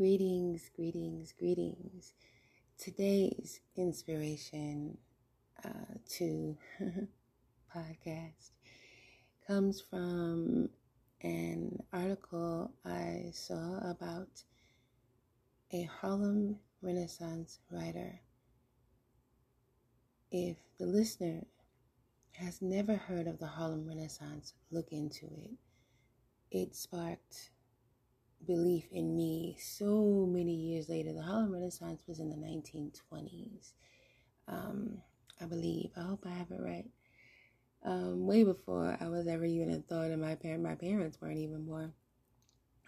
[0.00, 2.14] Greetings, greetings, greetings.
[2.78, 4.96] Today's inspiration
[5.62, 6.56] uh, to
[7.76, 8.52] podcast
[9.46, 10.70] comes from
[11.20, 14.42] an article I saw about
[15.70, 18.22] a Harlem Renaissance writer.
[20.32, 21.42] If the listener
[22.32, 25.58] has never heard of the Harlem Renaissance, look into it.
[26.50, 27.50] It sparked
[28.46, 31.12] belief in me so many years later.
[31.12, 33.72] The Harlem Renaissance was in the 1920s,
[34.48, 34.98] um,
[35.40, 35.90] I believe.
[35.96, 36.86] I hope I have it right.
[37.84, 41.38] Um, way before I was ever even a thought, and my parent, my parents weren't
[41.38, 41.94] even born.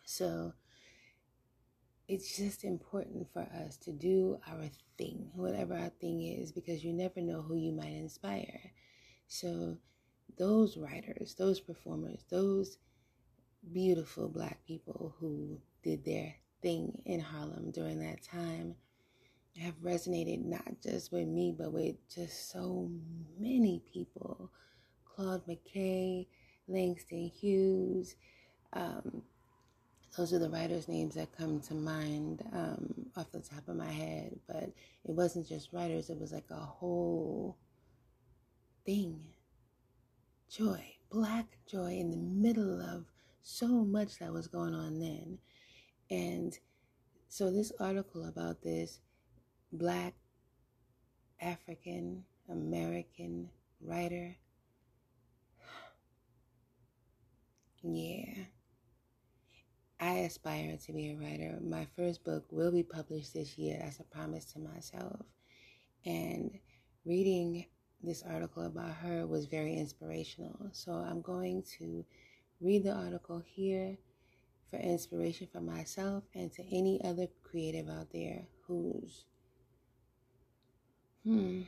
[0.05, 0.53] So
[2.09, 6.93] it's just important for us to do our thing, whatever our thing is, because you
[6.93, 8.73] never know who you might inspire.
[9.29, 9.79] So
[10.37, 12.77] those writers, those performers, those
[13.73, 18.75] beautiful black people who did their thing in Harlem during that time
[19.61, 22.91] have resonated not just with me, but with just so
[23.39, 24.51] many people.
[25.05, 26.27] Claude McKay,
[26.69, 28.17] Langston Hughes.
[28.73, 29.23] Um,
[30.17, 33.91] those are the writers' names that come to mind um, off the top of my
[33.91, 34.39] head.
[34.47, 34.73] But
[35.05, 37.59] it wasn't just writers, it was like a whole
[38.87, 39.21] thing.
[40.51, 43.07] Joy, black joy in the middle of
[43.43, 45.39] so much that was going on then.
[46.11, 46.57] And
[47.29, 49.01] so, this article about this
[49.73, 50.15] black
[51.41, 53.49] African American
[53.81, 54.37] writer,
[57.83, 58.45] yeah,
[59.99, 61.59] I aspire to be a writer.
[61.63, 65.21] My first book will be published this year as a promise to myself.
[66.05, 66.59] And
[67.07, 67.67] reading
[68.03, 70.69] this article about her was very inspirational.
[70.73, 72.05] So, I'm going to
[72.63, 73.99] read the article here
[74.71, 79.25] for inspiration for myself and to any other creative out there who's
[81.25, 81.63] hmm,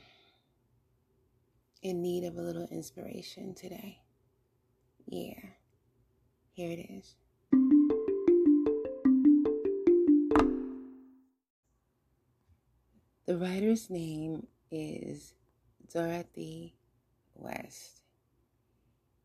[1.83, 3.99] in need of a little inspiration today.
[5.07, 5.41] Yeah,
[6.53, 7.17] here it is.
[13.27, 15.35] The writer's name is
[15.93, 16.77] Dorothy
[17.35, 18.03] West.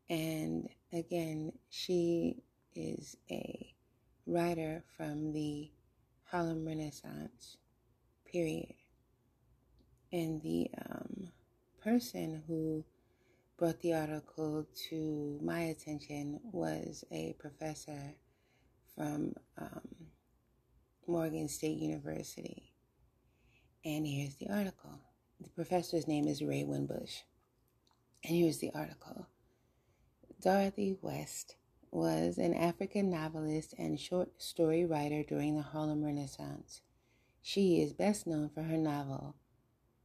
[0.08, 2.42] And again, she
[2.74, 3.74] is a
[4.26, 5.70] writer from the
[6.24, 7.56] Harlem Renaissance
[8.30, 8.74] period.
[10.12, 11.28] And the um,
[11.82, 12.84] person who
[13.58, 18.14] brought the article to my attention was a professor
[18.96, 19.80] from um,
[21.06, 22.72] Morgan State University.
[23.84, 25.00] And here's the article.
[25.40, 27.22] The professor's name is Ray Winbush.
[28.24, 29.26] And here's the article.
[30.40, 31.56] Dorothy West
[31.90, 36.80] was an African novelist and short story writer during the Harlem Renaissance.
[37.42, 39.36] She is best known for her novel,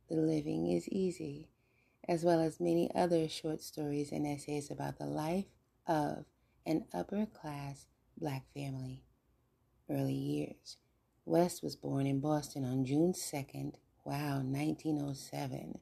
[0.09, 1.47] The Living is Easy,
[2.06, 5.46] as well as many other short stories and essays about the life
[5.88, 6.25] of
[6.66, 7.85] an upper class
[8.17, 9.03] black family.
[9.90, 10.75] Early years.
[11.23, 15.79] West was born in Boston on June 2nd, wow, 1907,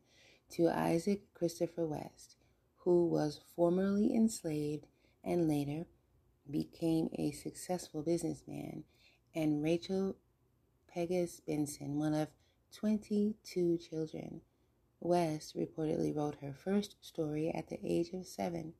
[0.51, 2.35] to Isaac Christopher West
[2.83, 4.85] who was formerly enslaved
[5.23, 5.85] and later
[6.49, 8.83] became a successful businessman,
[9.33, 10.16] and Rachel
[10.94, 12.27] Pegues Benson, one of
[12.73, 14.41] 22 children.
[14.99, 18.73] West reportedly wrote her first story at the age of seven.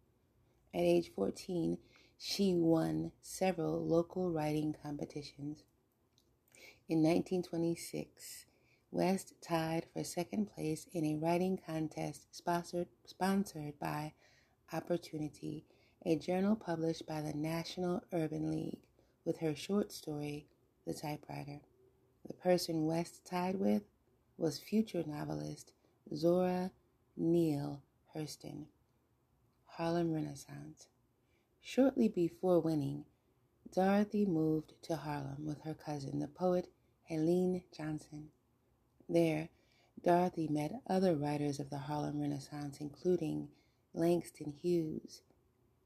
[0.74, 1.78] At age 14,
[2.18, 5.64] she won several local writing competitions.
[6.88, 8.46] In 1926,
[8.94, 14.14] West tied for second place in a writing contest sponsored, sponsored by
[14.72, 15.66] Opportunity,
[16.06, 18.84] a journal published by the National Urban League,
[19.26, 20.46] with her short story,
[20.86, 21.59] The Typewriter.
[22.28, 23.82] The person West tied with
[24.38, 25.72] was future novelist
[26.14, 26.70] Zora
[27.18, 27.82] Neale
[28.16, 28.66] Hurston.
[29.66, 30.88] Harlem Renaissance.
[31.62, 33.06] Shortly before winning,
[33.73, 36.70] Dorothy moved to Harlem with her cousin, the poet
[37.06, 38.29] Helene Johnson.
[39.09, 39.50] There,
[40.02, 43.50] Dorothy met other writers of the Harlem Renaissance, including
[43.94, 45.22] Langston Hughes,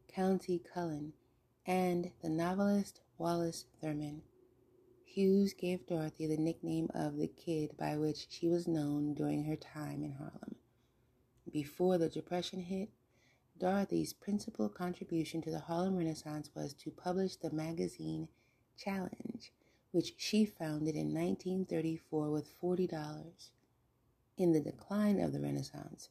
[0.08, 1.14] Countee Cullen,
[1.66, 4.22] and the novelist Wallace Thurman.
[5.04, 9.56] Hughes gave Dorothy the nickname of the Kid by which she was known during her
[9.56, 10.56] time in Harlem.
[11.52, 12.90] Before the Depression hit,
[13.58, 18.28] Dorothy's principal contribution to the Harlem Renaissance was to publish the magazine
[18.78, 19.52] Challenge,
[19.92, 23.50] which she founded in 1934 with $40.
[24.38, 26.10] In the decline of the Renaissance,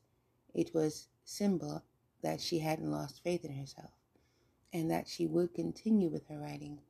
[0.55, 1.83] it was symbol
[2.23, 3.93] that she hadn't lost faith in herself
[4.73, 6.81] and that she would continue with her writing.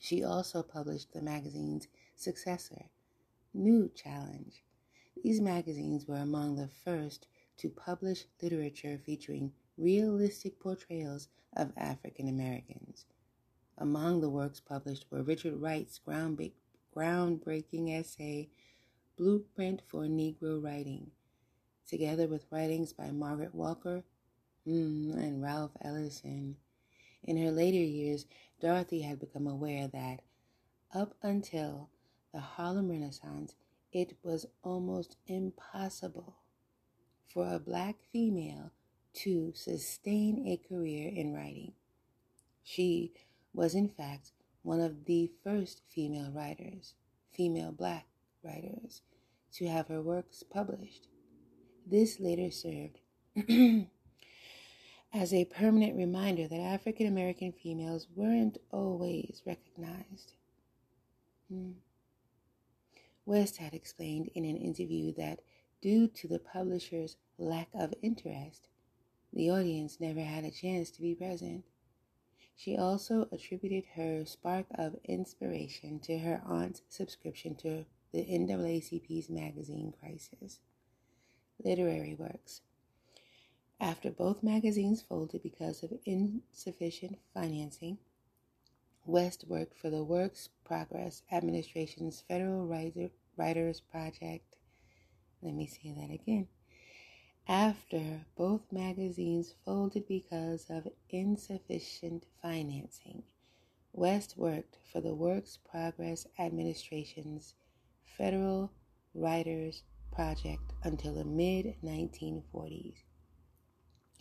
[0.00, 2.86] She also published the magazine's successor,
[3.52, 4.64] New Challenge.
[5.22, 7.26] These magazines were among the first
[7.58, 13.04] to publish literature featuring realistic portrayals of African Americans.
[13.80, 18.48] Among the works published were Richard Wright's groundbreaking essay,
[19.16, 21.12] Blueprint for Negro Writing,
[21.86, 24.02] together with writings by Margaret Walker
[24.66, 26.56] mm, and Ralph Ellison.
[27.22, 28.26] In her later years,
[28.60, 30.22] Dorothy had become aware that
[30.92, 31.88] up until
[32.32, 33.54] the Harlem Renaissance,
[33.92, 36.34] it was almost impossible
[37.28, 38.72] for a black female
[39.14, 41.74] to sustain a career in writing.
[42.64, 43.12] She
[43.58, 44.30] was, in fact,
[44.62, 46.94] one of the first female writers,
[47.32, 48.06] female black
[48.44, 49.02] writers,
[49.52, 51.08] to have her works published.
[51.84, 53.00] This later served
[55.12, 60.34] as a permanent reminder that African American females weren't always recognized.
[61.48, 61.72] Hmm.
[63.26, 65.40] West had explained in an interview that
[65.82, 68.68] due to the publisher's lack of interest,
[69.32, 71.64] the audience never had a chance to be present.
[72.58, 79.92] She also attributed her spark of inspiration to her aunt's subscription to the NAACP's magazine
[79.92, 80.58] Crisis.
[81.62, 82.62] Literary works.
[83.78, 87.98] After both magazines folded because of insufficient financing,
[89.06, 94.56] West worked for the Works Progress Administration's Federal Writer, Writers Project.
[95.42, 96.48] Let me say that again
[97.50, 103.22] after both magazines folded because of insufficient financing.
[103.94, 107.54] West worked for the Works Progress Administration's
[108.04, 108.70] Federal
[109.14, 112.96] Writers Project until the mid 1940s.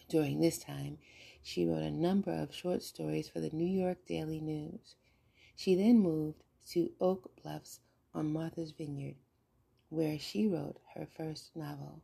[0.07, 0.97] During this time,
[1.43, 4.95] she wrote a number of short stories for the New York Daily News.
[5.53, 7.81] She then moved to Oak Bluffs
[8.13, 9.17] on Martha's Vineyard,
[9.89, 12.03] where she wrote her first novel.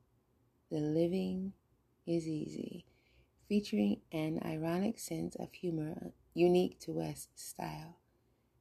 [0.73, 1.53] The Living
[2.07, 2.87] is Easy,
[3.47, 7.99] featuring an ironic sense of humor unique to West's style.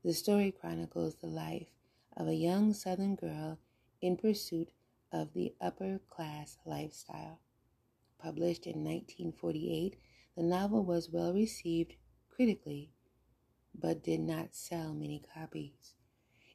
[0.04, 1.70] The story chronicles the life
[2.14, 3.60] of a young Southern girl
[4.02, 4.72] in pursuit
[5.10, 7.40] of the upper class lifestyle.
[8.18, 9.96] Published in 1948,
[10.36, 11.94] the novel was well received
[12.28, 12.92] critically,
[13.74, 15.94] but did not sell many copies.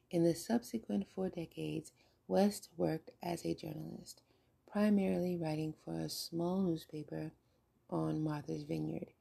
[0.08, 1.90] In the subsequent four decades,
[2.28, 4.22] West worked as a journalist
[4.70, 7.32] primarily writing for a small newspaper
[7.88, 9.12] on Martha's Vineyard.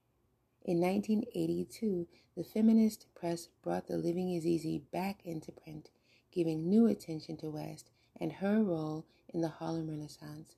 [0.66, 5.90] In 1982, the feminist press brought The Living is Easy back into print,
[6.32, 7.90] giving new attention to West
[8.20, 10.56] and her role in the Harlem Renaissance.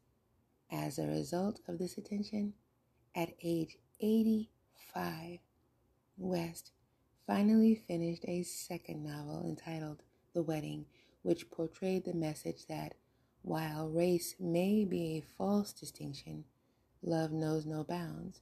[0.71, 2.53] As a result of this attention,
[3.15, 5.39] at age 85,
[6.17, 6.71] West
[7.27, 10.01] finally finished a second novel entitled
[10.33, 10.85] The Wedding,
[11.21, 12.95] which portrayed the message that
[13.41, 16.43] while race may be a false distinction,
[17.01, 18.41] love knows no bounds.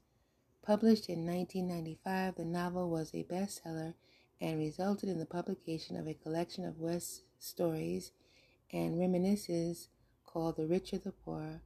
[0.64, 3.94] Published in 1995, the novel was a bestseller
[4.42, 8.12] and resulted in the publication of a collection of West's stories
[8.72, 9.90] and reminiscences
[10.26, 11.62] called The Richer the Poorer.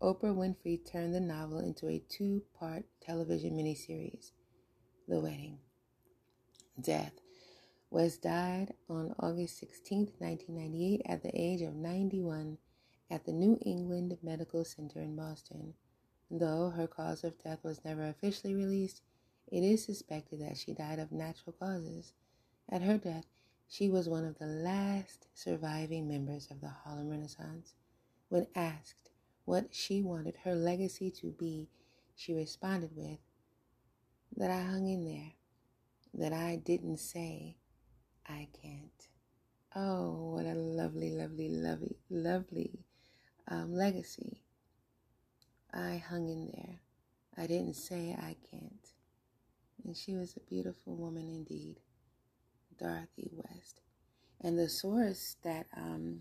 [0.00, 4.32] Oprah Winfrey turned the novel into a two part television miniseries,
[5.08, 5.58] The Wedding.
[6.80, 7.23] Death.
[7.94, 12.58] West died on August 16, 1998, at the age of 91
[13.08, 15.74] at the New England Medical Center in Boston.
[16.28, 19.02] Though her cause of death was never officially released,
[19.46, 22.14] it is suspected that she died of natural causes.
[22.68, 23.26] At her death,
[23.68, 27.74] she was one of the last surviving members of the Harlem Renaissance.
[28.28, 29.10] When asked
[29.44, 31.68] what she wanted her legacy to be,
[32.16, 33.20] she responded with,
[34.36, 35.34] That I hung in there,
[36.12, 37.54] that I didn't say,
[38.28, 39.08] I can't.
[39.76, 42.84] Oh, what a lovely, lovely, lovely, lovely
[43.48, 44.40] um, legacy.
[45.72, 46.80] I hung in there.
[47.36, 48.88] I didn't say I can't.
[49.84, 51.80] And she was a beautiful woman indeed,
[52.78, 53.80] Dorothy West.
[54.40, 56.20] And the source that um,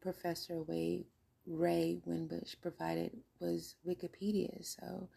[0.00, 1.06] Professor Way,
[1.46, 4.64] Ray Winbush provided was Wikipedia.
[4.64, 5.08] So,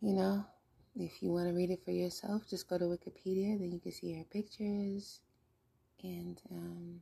[0.00, 0.44] you know,
[0.98, 3.58] if you want to read it for yourself, just go to Wikipedia.
[3.58, 5.20] Then you can see her pictures.
[6.02, 7.00] And um,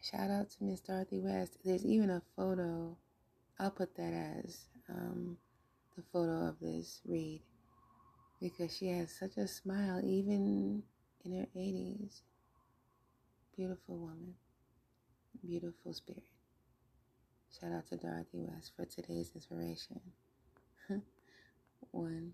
[0.00, 1.58] shout out to Miss Dorothy West.
[1.64, 2.96] There's even a photo.
[3.58, 4.12] I'll put that
[4.44, 5.36] as um,
[5.96, 7.40] the photo of this read
[8.40, 10.82] because she has such a smile, even
[11.24, 12.20] in her 80s.
[13.56, 14.34] Beautiful woman,
[15.44, 16.24] beautiful spirit.
[17.60, 20.00] Shout out to Dorothy West for today's inspiration.
[21.92, 22.32] One.